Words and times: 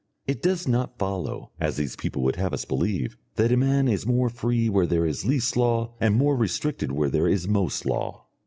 It 0.25 0.41
does 0.41 0.67
not 0.67 0.97
follow, 0.97 1.51
as 1.59 1.77
these 1.77 1.95
people 1.95 2.23
would 2.23 2.35
have 2.35 2.55
us 2.55 2.65
believe, 2.65 3.17
that 3.35 3.51
a 3.51 3.55
man 3.55 3.87
is 3.87 4.03
more 4.03 4.29
free 4.29 4.67
where 4.67 4.87
there 4.87 5.05
is 5.05 5.25
least 5.25 5.55
law 5.55 5.93
and 6.01 6.15
more 6.15 6.35
restricted 6.35 6.91
where 6.91 7.11
there 7.11 7.27
is 7.27 7.47
most 7.47 7.85
law. 7.85 8.25